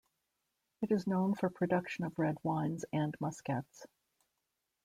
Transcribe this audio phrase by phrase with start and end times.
[0.81, 3.85] It is known for production of red wines and muscats.